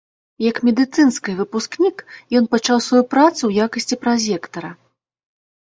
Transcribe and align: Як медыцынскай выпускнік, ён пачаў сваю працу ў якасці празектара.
Як 0.43 0.61
медыцынскай 0.69 1.37
выпускнік, 1.41 1.97
ён 2.41 2.49
пачаў 2.57 2.77
сваю 2.87 3.03
працу 3.13 3.39
ў 3.45 3.51
якасці 3.69 3.95
празектара. 4.07 4.69